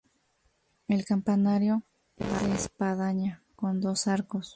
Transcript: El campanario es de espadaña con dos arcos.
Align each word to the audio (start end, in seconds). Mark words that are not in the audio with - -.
El 0.87 1.05
campanario 1.05 1.83
es 2.17 2.39
de 2.49 2.55
espadaña 2.55 3.43
con 3.55 3.81
dos 3.81 4.07
arcos. 4.07 4.49